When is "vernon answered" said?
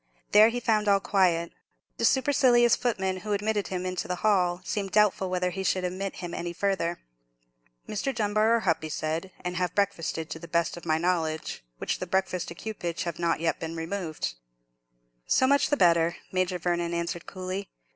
16.57-17.27